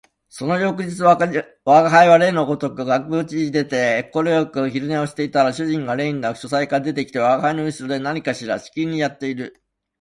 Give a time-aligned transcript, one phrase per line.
[0.29, 1.15] その翌日吾
[1.89, 9.61] 輩は例のごとく縁側に出て心持ち善く昼寝をしていたら、主人が例になく書斎から出て来て吾輩の後ろで何かしきりにやっている